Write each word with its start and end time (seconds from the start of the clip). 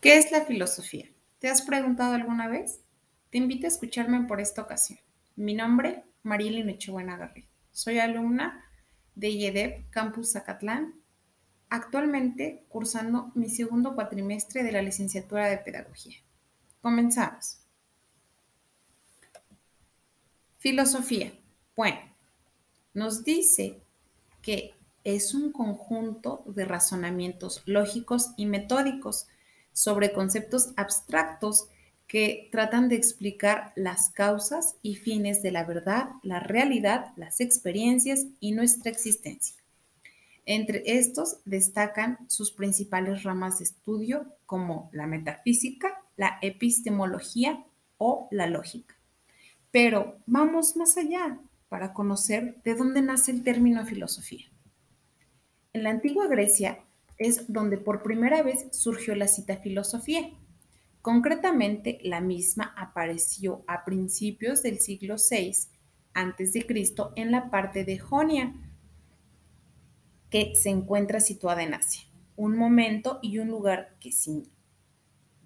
¿Qué 0.00 0.16
es 0.16 0.32
la 0.32 0.46
filosofía? 0.46 1.10
¿Te 1.40 1.48
has 1.48 1.60
preguntado 1.60 2.14
alguna 2.14 2.48
vez? 2.48 2.80
Te 3.28 3.36
invito 3.36 3.66
a 3.66 3.68
escucharme 3.68 4.26
por 4.26 4.40
esta 4.40 4.62
ocasión. 4.62 4.98
Mi 5.36 5.52
nombre, 5.52 6.04
Marilyn 6.22 6.70
Echebuena 6.70 7.18
Garrido. 7.18 7.48
Soy 7.70 7.98
alumna 7.98 8.64
de 9.14 9.28
IEDEP 9.28 9.90
Campus 9.90 10.32
Zacatlán, 10.32 10.94
actualmente 11.68 12.64
cursando 12.70 13.30
mi 13.34 13.50
segundo 13.50 13.94
cuatrimestre 13.94 14.62
de 14.62 14.72
la 14.72 14.80
licenciatura 14.80 15.48
de 15.48 15.58
Pedagogía. 15.58 16.16
Comenzamos. 16.80 17.58
Filosofía. 20.56 21.30
Bueno, 21.76 22.00
nos 22.94 23.22
dice 23.22 23.82
que 24.40 24.72
es 25.04 25.34
un 25.34 25.52
conjunto 25.52 26.42
de 26.46 26.64
razonamientos 26.64 27.62
lógicos 27.66 28.30
y 28.38 28.46
metódicos 28.46 29.26
sobre 29.80 30.12
conceptos 30.12 30.74
abstractos 30.76 31.68
que 32.06 32.50
tratan 32.52 32.90
de 32.90 32.96
explicar 32.96 33.72
las 33.76 34.10
causas 34.10 34.76
y 34.82 34.96
fines 34.96 35.42
de 35.42 35.52
la 35.52 35.64
verdad, 35.64 36.10
la 36.22 36.38
realidad, 36.38 37.14
las 37.16 37.40
experiencias 37.40 38.26
y 38.40 38.52
nuestra 38.52 38.90
existencia. 38.90 39.56
Entre 40.44 40.82
estos 40.84 41.38
destacan 41.46 42.18
sus 42.28 42.50
principales 42.52 43.22
ramas 43.22 43.56
de 43.56 43.64
estudio 43.64 44.26
como 44.44 44.90
la 44.92 45.06
metafísica, 45.06 46.02
la 46.18 46.38
epistemología 46.42 47.64
o 47.96 48.28
la 48.30 48.48
lógica. 48.48 48.96
Pero 49.70 50.18
vamos 50.26 50.76
más 50.76 50.98
allá 50.98 51.38
para 51.70 51.94
conocer 51.94 52.60
de 52.64 52.74
dónde 52.74 53.00
nace 53.00 53.30
el 53.30 53.42
término 53.44 53.86
filosofía. 53.86 54.44
En 55.72 55.84
la 55.84 55.90
antigua 55.90 56.26
Grecia 56.26 56.80
es 57.20 57.52
donde 57.52 57.76
por 57.76 58.02
primera 58.02 58.42
vez 58.42 58.66
surgió 58.72 59.14
la 59.14 59.28
cita 59.28 59.58
filosofía. 59.58 60.30
Concretamente, 61.02 61.98
la 62.02 62.20
misma 62.20 62.74
apareció 62.76 63.62
a 63.68 63.84
principios 63.84 64.62
del 64.62 64.80
siglo 64.80 65.16
VI 65.30 65.52
a.C. 66.14 66.66
en 67.16 67.30
la 67.30 67.50
parte 67.50 67.84
de 67.84 67.98
Jonia, 67.98 68.54
que 70.30 70.54
se 70.54 70.70
encuentra 70.70 71.20
situada 71.20 71.62
en 71.62 71.74
Asia. 71.74 72.02
Un 72.36 72.56
momento 72.56 73.18
y 73.22 73.38
un 73.38 73.48
lugar 73.48 73.96
que 74.00 74.12
sin 74.12 74.50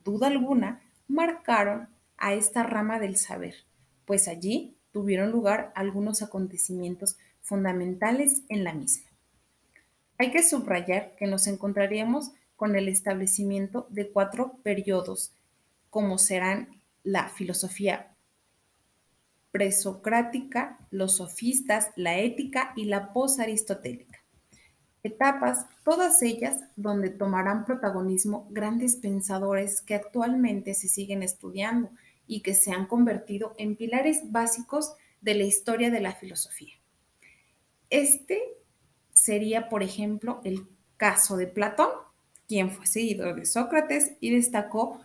duda 0.05 0.29
alguna 0.29 0.81
marcaron 1.09 1.89
a 2.17 2.35
esta 2.35 2.63
rama 2.63 3.01
del 3.01 3.17
saber, 3.17 3.55
pues 4.05 4.29
allí 4.29 4.79
tuvieron 4.93 5.33
lugar 5.33 5.73
algunos 5.75 6.23
acontecimientos 6.23 7.19
fundamentales 7.41 8.43
en 8.49 8.63
la 8.63 8.75
misma. 8.75 9.14
Hay 10.19 10.31
que 10.31 10.43
subrayar 10.43 11.17
que 11.17 11.27
nos 11.27 11.47
encontraríamos 11.47 12.31
con 12.57 12.77
el 12.77 12.89
establecimiento 12.89 13.87
de 13.91 14.11
cuatro 14.11 14.59
periodos, 14.63 15.33
como 15.91 16.19
serán 16.19 16.81
la 17.03 17.29
filosofía 17.29 18.15
presocrática, 19.51 20.79
los 20.91 21.19
sofistas, 21.19 21.91
la 21.95 22.19
ética 22.19 22.73
y 22.75 22.87
la 22.87 23.13
posaristotélica. 23.13 24.25
Etapas, 25.05 25.67
todas 25.85 26.23
ellas 26.23 26.61
donde 26.77 27.11
tomarán 27.11 27.65
protagonismo 27.65 28.49
grandes 28.51 28.97
pensadores 28.97 29.81
que 29.83 29.95
actualmente 29.95 30.75
se 30.75 30.89
siguen 30.89 31.23
estudiando 31.23 31.91
y 32.27 32.41
que 32.41 32.55
se 32.55 32.73
han 32.73 32.87
convertido 32.87 33.55
en 33.59 33.77
pilares 33.77 34.33
básicos 34.33 34.95
de 35.21 35.35
la 35.35 35.45
historia 35.45 35.91
de 35.91 36.01
la 36.01 36.15
filosofía. 36.15 36.75
Este 37.91 38.43
sería, 39.25 39.71
por 39.71 39.83
ejemplo, 39.83 40.43
el 40.45 40.69
caso 40.99 41.39
de 41.39 41.47
Platón, 41.47 41.89
quien 42.47 42.71
fue 42.71 42.87
seguidor 42.87 43.37
de 43.37 43.47
Sócrates 43.47 44.13
y 44.21 44.31
destacó 44.31 45.01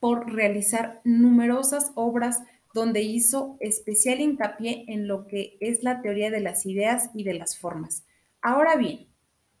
por 0.00 0.32
realizar 0.32 1.00
numerosas 1.04 1.92
obras 1.94 2.42
donde 2.74 3.02
hizo 3.02 3.56
especial 3.60 4.20
hincapié 4.20 4.86
en 4.88 5.06
lo 5.06 5.28
que 5.28 5.56
es 5.60 5.84
la 5.84 6.02
teoría 6.02 6.32
de 6.32 6.40
las 6.40 6.66
ideas 6.66 7.10
y 7.14 7.22
de 7.22 7.34
las 7.34 7.56
formas. 7.56 8.04
Ahora 8.42 8.74
bien, 8.74 9.06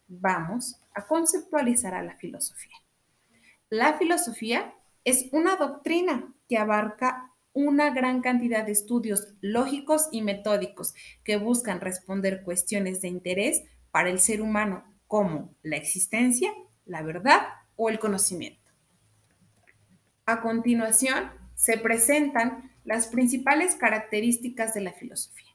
vamos 0.08 0.80
a 0.92 1.06
conceptualizar 1.06 1.94
a 1.94 2.02
la 2.02 2.16
filosofía. 2.16 2.74
La 3.68 3.96
filosofía 3.96 4.74
es 5.04 5.28
una 5.30 5.54
doctrina 5.54 6.34
que 6.48 6.58
abarca 6.58 7.32
una 7.52 7.90
gran 7.90 8.22
cantidad 8.22 8.66
de 8.66 8.72
estudios 8.72 9.34
lógicos 9.40 10.08
y 10.10 10.22
metódicos 10.22 10.94
que 11.22 11.36
buscan 11.36 11.80
responder 11.80 12.42
cuestiones 12.42 13.02
de 13.02 13.08
interés 13.08 13.62
para 13.90 14.10
el 14.10 14.20
ser 14.20 14.42
humano 14.42 14.84
como 15.06 15.54
la 15.62 15.76
existencia, 15.76 16.52
la 16.86 17.02
verdad 17.02 17.40
o 17.76 17.88
el 17.88 17.98
conocimiento. 17.98 18.70
A 20.26 20.40
continuación, 20.40 21.30
se 21.54 21.76
presentan 21.76 22.70
las 22.84 23.08
principales 23.08 23.74
características 23.74 24.72
de 24.72 24.80
la 24.80 24.92
filosofía. 24.92 25.50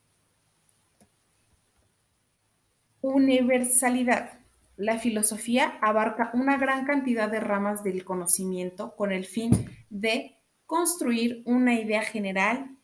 Universalidad. 3.01 4.39
La 4.77 4.99
filosofía 4.99 5.77
abarca 5.81 6.31
una 6.33 6.57
gran 6.57 6.85
cantidad 6.85 7.29
de 7.29 7.39
ramas 7.39 7.83
del 7.83 8.03
conocimiento 8.03 8.95
con 8.95 9.11
el 9.11 9.25
fin 9.25 9.51
de 9.89 10.37
construir 10.65 11.41
una 11.45 11.79
idea 11.79 12.01
general 12.01 12.77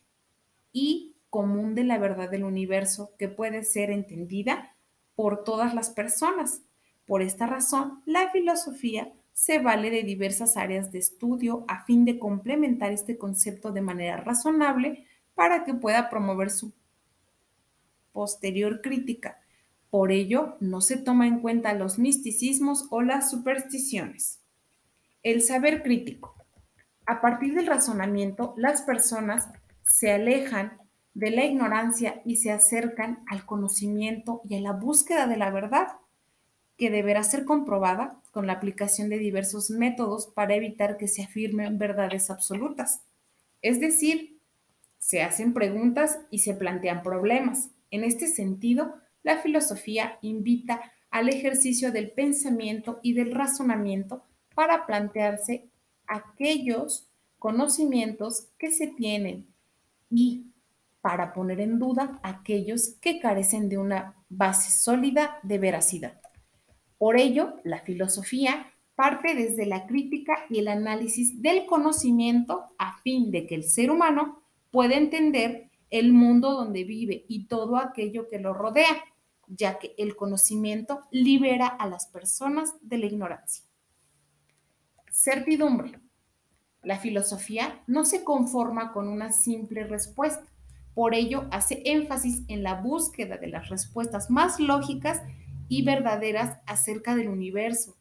y 0.72 1.18
común 1.30 1.76
de 1.76 1.84
la 1.84 1.98
verdad 1.98 2.30
del 2.30 2.44
universo 2.44 3.14
que 3.20 3.28
puede 3.28 3.64
ser 3.64 3.92
entendida 3.92 4.71
por 5.16 5.44
todas 5.44 5.74
las 5.74 5.90
personas. 5.90 6.62
Por 7.06 7.22
esta 7.22 7.48
razón, 7.48 8.02
la 8.06 8.30
filosofía 8.32 9.12
se 9.34 9.60
vale 9.60 9.90
de 9.90 10.04
diversas 10.04 10.58
áreas 10.58 10.92
de 10.92 11.00
estudio 11.00 11.66
a 11.68 11.84
fin 11.86 12.06
de 12.06 12.20
complementar 12.20 12.92
este 12.92 13.18
concepto 13.18 13.72
de 13.72 13.82
manera 13.82 14.18
razonable 14.18 15.06
para 15.36 15.64
que 15.64 15.74
pueda 15.74 16.10
promover 16.10 16.52
su 16.52 16.74
posterior 18.12 18.82
crítica. 18.82 19.40
Por 19.90 20.12
ello, 20.12 20.58
no 20.60 20.82
se 20.82 20.98
toma 20.98 21.28
en 21.28 21.40
cuenta 21.40 21.74
los 21.74 22.00
misticismos 22.00 22.88
o 22.92 23.02
las 23.02 23.30
supersticiones. 23.30 24.40
El 25.24 25.42
saber 25.42 25.84
crítico. 25.84 26.36
A 27.06 27.22
partir 27.22 27.56
del 27.56 27.68
razonamiento, 27.68 28.54
las 28.58 28.84
personas 28.84 29.50
se 29.84 30.12
alejan 30.12 30.81
de 31.14 31.32
la 31.32 31.46
ignorancia 31.46 32.22
y 32.26 32.38
se 32.38 32.52
acercan 32.52 33.24
al 33.28 33.46
conocimiento 33.46 34.42
y 34.48 34.56
a 34.56 34.62
la 34.62 34.74
búsqueda 34.74 35.28
de 35.28 35.38
la 35.38 35.52
verdad, 35.52 35.88
que 36.78 36.90
deberá 36.90 37.24
ser 37.24 37.46
comprobada 37.46 38.20
con 38.32 38.48
la 38.48 38.54
aplicación 38.54 39.10
de 39.10 39.20
diversos 39.20 39.70
métodos 39.70 40.28
para 40.28 40.56
evitar 40.56 40.98
que 40.98 41.08
se 41.08 41.24
afirmen 41.24 41.78
verdades 41.78 42.30
absolutas. 42.30 43.04
Es 43.62 43.80
decir, 43.80 44.40
se 44.98 45.22
hacen 45.22 45.54
preguntas 45.54 46.20
y 46.32 46.40
se 46.40 46.54
plantean 46.54 47.04
problemas. 47.04 47.70
En 47.92 48.04
este 48.04 48.28
sentido, 48.28 48.96
la 49.24 49.38
filosofía 49.40 50.18
invita 50.22 50.82
al 51.12 51.30
ejercicio 51.30 51.92
del 51.92 52.12
pensamiento 52.12 53.00
y 53.04 53.14
del 53.14 53.36
razonamiento 53.36 54.24
para 54.56 54.86
plantearse 54.86 55.70
aquellos 56.08 57.08
conocimientos 57.38 58.48
que 58.58 58.72
se 58.72 58.88
tienen 58.88 59.48
y 60.10 60.51
para 61.02 61.34
poner 61.34 61.60
en 61.60 61.80
duda 61.80 62.20
aquellos 62.24 62.96
que 63.02 63.20
carecen 63.20 63.70
de 63.70 63.78
una 63.78 64.16
base 64.30 64.72
sólida 64.72 65.40
de 65.44 65.58
veracidad. 65.58 66.22
Por 66.98 67.18
ello, 67.18 67.56
la 67.64 67.80
filosofía 67.80 68.68
parte 68.96 69.34
desde 69.34 69.66
la 69.66 69.88
crítica 69.88 70.34
y 70.50 70.60
el 70.60 70.68
análisis 70.68 71.42
del 71.42 71.66
conocimiento 71.66 72.68
a 72.78 73.00
fin 73.02 73.32
de 73.32 73.48
que 73.48 73.56
el 73.56 73.64
ser 73.64 73.90
humano 73.90 74.44
pueda 74.70 74.96
entender 74.96 75.72
el 75.90 76.14
mundo 76.14 76.52
donde 76.52 76.84
vive 76.84 77.26
y 77.28 77.48
todo 77.48 77.78
aquello 77.78 78.30
que 78.30 78.40
lo 78.40 78.54
rodea, 78.54 79.04
ya 79.48 79.80
que 79.80 79.96
el 79.98 80.16
conocimiento 80.16 81.02
libera 81.12 81.68
a 81.68 81.88
las 81.88 82.06
personas 82.06 82.76
de 82.82 82.98
la 83.00 83.08
ignorancia. 83.08 83.66
Certidumbre. 85.10 86.00
La 86.84 86.98
filosofía 86.98 87.84
no 87.88 88.06
se 88.06 88.24
conforma 88.24 88.94
con 88.94 89.08
una 89.08 89.32
simple 89.32 89.84
respuesta, 89.84 90.46
por 90.94 91.16
ello, 91.16 91.48
hace 91.52 91.82
énfasis 91.86 92.44
en 92.48 92.64
la 92.64 92.76
búsqueda 92.76 93.38
de 93.38 93.48
las 93.48 93.70
respuestas 93.70 94.30
más 94.30 94.60
lógicas 94.60 95.22
y 95.70 95.84
verdaderas 95.84 96.60
acerca 96.66 97.16
del 97.16 97.30
universo, 97.30 97.96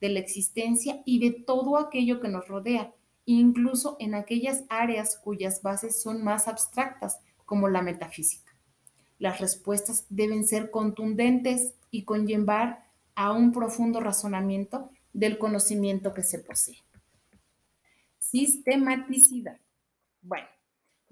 de 0.00 0.08
la 0.08 0.18
existencia 0.18 1.02
y 1.04 1.20
de 1.20 1.30
todo 1.30 1.76
aquello 1.76 2.20
que 2.20 2.28
nos 2.28 2.48
rodea, 2.48 2.92
incluso 3.24 3.96
en 4.00 4.14
aquellas 4.14 4.64
áreas 4.68 5.16
cuyas 5.22 5.62
bases 5.62 6.02
son 6.02 6.24
más 6.24 6.48
abstractas, 6.48 7.20
como 7.44 7.68
la 7.68 7.82
metafísica. 7.82 8.52
Las 9.18 9.38
respuestas 9.38 10.06
deben 10.08 10.46
ser 10.46 10.70
contundentes 10.70 11.74
y 11.90 12.04
conllevar 12.04 12.86
a 13.14 13.32
un 13.32 13.52
profundo 13.52 14.00
razonamiento 14.00 14.90
del 15.12 15.38
conocimiento 15.38 16.14
que 16.14 16.22
se 16.22 16.38
posee. 16.38 16.78
Sistematicidad. 18.18 19.60
Bueno, 20.22 20.48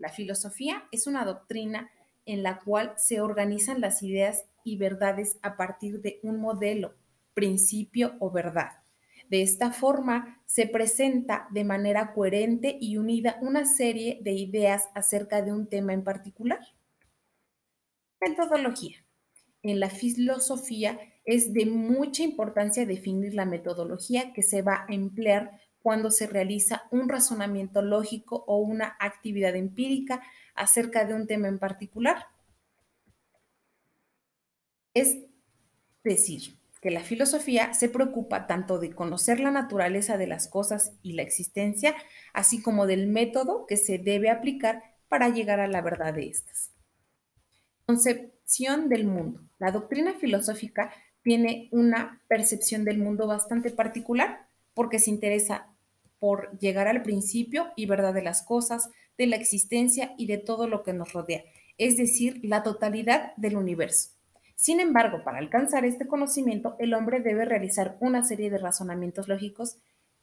la 0.00 0.08
filosofía 0.08 0.84
es 0.90 1.06
una 1.06 1.24
doctrina 1.24 1.90
en 2.24 2.42
la 2.42 2.58
cual 2.60 2.94
se 2.96 3.20
organizan 3.20 3.80
las 3.80 4.02
ideas 4.02 4.44
y 4.64 4.76
verdades 4.76 5.38
a 5.42 5.56
partir 5.56 6.00
de 6.00 6.20
un 6.22 6.40
modelo, 6.40 6.94
principio 7.34 8.14
o 8.18 8.30
verdad. 8.30 8.70
De 9.28 9.42
esta 9.42 9.70
forma, 9.72 10.42
se 10.46 10.66
presenta 10.66 11.46
de 11.50 11.64
manera 11.64 12.12
coherente 12.14 12.76
y 12.80 12.96
unida 12.96 13.38
una 13.42 13.64
serie 13.64 14.18
de 14.22 14.32
ideas 14.32 14.88
acerca 14.94 15.42
de 15.42 15.52
un 15.52 15.68
tema 15.68 15.92
en 15.92 16.02
particular. 16.02 16.60
Metodología. 18.20 19.04
En 19.62 19.78
la 19.78 19.90
filosofía 19.90 20.98
es 21.24 21.52
de 21.52 21.66
mucha 21.66 22.22
importancia 22.22 22.86
definir 22.86 23.34
la 23.34 23.44
metodología 23.44 24.32
que 24.32 24.42
se 24.42 24.62
va 24.62 24.86
a 24.88 24.92
emplear 24.92 25.60
cuando 25.82 26.10
se 26.10 26.26
realiza 26.26 26.84
un 26.90 27.08
razonamiento 27.08 27.82
lógico 27.82 28.44
o 28.46 28.58
una 28.58 28.96
actividad 28.98 29.56
empírica 29.56 30.22
acerca 30.54 31.04
de 31.04 31.14
un 31.14 31.26
tema 31.26 31.48
en 31.48 31.58
particular. 31.58 32.26
Es 34.94 35.18
decir, 36.04 36.56
que 36.80 36.90
la 36.90 37.00
filosofía 37.00 37.74
se 37.74 37.88
preocupa 37.88 38.46
tanto 38.46 38.78
de 38.78 38.94
conocer 38.94 39.38
la 39.40 39.50
naturaleza 39.50 40.16
de 40.16 40.26
las 40.26 40.48
cosas 40.48 40.92
y 41.02 41.12
la 41.12 41.22
existencia, 41.22 41.94
así 42.32 42.62
como 42.62 42.86
del 42.86 43.06
método 43.06 43.66
que 43.66 43.76
se 43.76 43.98
debe 43.98 44.30
aplicar 44.30 44.82
para 45.08 45.28
llegar 45.28 45.60
a 45.60 45.68
la 45.68 45.82
verdad 45.82 46.14
de 46.14 46.28
estas. 46.28 46.70
Concepción 47.84 48.88
del 48.88 49.06
mundo. 49.06 49.42
La 49.58 49.72
doctrina 49.72 50.14
filosófica 50.14 50.92
tiene 51.22 51.68
una 51.70 52.22
percepción 52.28 52.84
del 52.84 52.98
mundo 52.98 53.26
bastante 53.26 53.70
particular 53.70 54.46
porque 54.72 54.98
se 54.98 55.10
interesa 55.10 55.69
por 56.20 56.56
llegar 56.58 56.86
al 56.86 57.02
principio 57.02 57.72
y 57.74 57.86
verdad 57.86 58.14
de 58.14 58.22
las 58.22 58.42
cosas, 58.42 58.90
de 59.18 59.26
la 59.26 59.36
existencia 59.36 60.14
y 60.16 60.26
de 60.26 60.38
todo 60.38 60.68
lo 60.68 60.84
que 60.84 60.92
nos 60.92 61.12
rodea, 61.12 61.42
es 61.78 61.96
decir, 61.96 62.40
la 62.44 62.62
totalidad 62.62 63.34
del 63.36 63.56
universo. 63.56 64.10
Sin 64.54 64.78
embargo, 64.78 65.24
para 65.24 65.38
alcanzar 65.38 65.86
este 65.86 66.06
conocimiento, 66.06 66.76
el 66.78 66.92
hombre 66.92 67.20
debe 67.20 67.46
realizar 67.46 67.96
una 68.00 68.22
serie 68.22 68.50
de 68.50 68.58
razonamientos 68.58 69.26
lógicos 69.26 69.78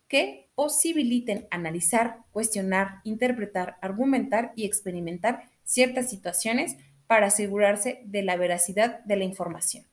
que 0.08 0.50
posibiliten 0.56 1.48
analizar, 1.50 2.20
cuestionar, 2.32 3.02
interpretar, 3.04 3.78
argumentar 3.82 4.54
y 4.56 4.66
experimentar 4.66 5.50
ciertas 5.64 6.10
situaciones 6.10 6.78
para 7.08 7.28
asegurarse 7.28 8.02
de 8.06 8.22
la 8.22 8.38
veracidad 8.38 9.04
de 9.06 9.18
la 9.18 9.24
información. 9.24 9.86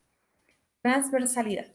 Transversalidad. 0.82 1.72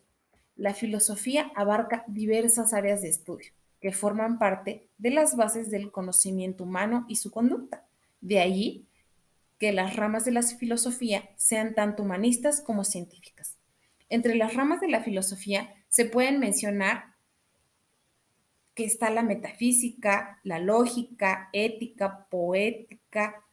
La 0.55 0.73
filosofía 0.73 1.51
abarca 1.55 2.03
diversas 2.07 2.73
áreas 2.73 3.01
de 3.01 3.09
estudio 3.09 3.51
que 3.79 3.91
forman 3.91 4.39
parte 4.39 4.87
de 4.97 5.11
las 5.11 5.35
bases 5.35 5.71
del 5.71 5.91
conocimiento 5.91 6.63
humano 6.63 7.05
y 7.07 7.15
su 7.15 7.31
conducta. 7.31 7.85
De 8.21 8.39
ahí 8.39 8.87
que 9.57 9.71
las 9.71 9.95
ramas 9.95 10.25
de 10.25 10.31
la 10.31 10.41
filosofía 10.41 11.29
sean 11.35 11.75
tanto 11.75 12.03
humanistas 12.03 12.61
como 12.61 12.83
científicas. 12.83 13.57
Entre 14.09 14.35
las 14.35 14.53
ramas 14.53 14.81
de 14.81 14.87
la 14.87 15.01
filosofía 15.01 15.73
se 15.87 16.05
pueden 16.05 16.39
mencionar 16.39 17.15
que 18.73 18.85
está 18.85 19.09
la 19.09 19.23
metafísica, 19.23 20.39
la 20.43 20.59
lógica, 20.59 21.49
ética, 21.51 22.27
poética, 22.29 23.43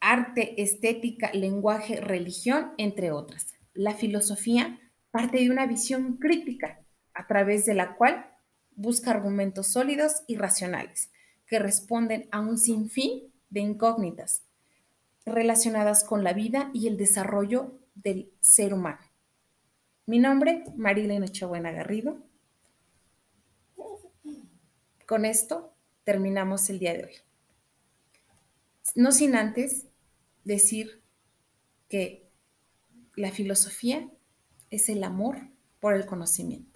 arte, 0.00 0.60
estética, 0.62 1.32
lenguaje, 1.32 2.00
religión, 2.00 2.72
entre 2.76 3.12
otras. 3.12 3.54
La 3.72 3.94
filosofía 3.94 4.78
parte 5.10 5.38
de 5.38 5.50
una 5.50 5.66
visión 5.66 6.18
crítica 6.18 6.85
a 7.16 7.26
través 7.26 7.64
de 7.64 7.74
la 7.74 7.96
cual 7.96 8.30
busca 8.76 9.10
argumentos 9.10 9.68
sólidos 9.68 10.22
y 10.26 10.36
racionales 10.36 11.10
que 11.46 11.58
responden 11.58 12.28
a 12.30 12.40
un 12.40 12.58
sinfín 12.58 13.32
de 13.48 13.60
incógnitas 13.60 14.44
relacionadas 15.24 16.04
con 16.04 16.22
la 16.22 16.34
vida 16.34 16.70
y 16.74 16.86
el 16.86 16.96
desarrollo 16.96 17.80
del 17.94 18.30
ser 18.40 18.74
humano. 18.74 19.00
Mi 20.04 20.18
nombre, 20.18 20.64
Marilyn 20.76 21.24
Echebuena 21.24 21.72
Garrido. 21.72 22.22
Con 25.06 25.24
esto 25.24 25.74
terminamos 26.04 26.68
el 26.68 26.78
día 26.78 26.92
de 26.92 27.04
hoy. 27.06 27.14
No 28.94 29.10
sin 29.10 29.34
antes 29.34 29.86
decir 30.44 31.02
que 31.88 32.28
la 33.16 33.30
filosofía 33.32 34.08
es 34.70 34.88
el 34.90 35.02
amor 35.02 35.38
por 35.80 35.94
el 35.94 36.06
conocimiento. 36.06 36.75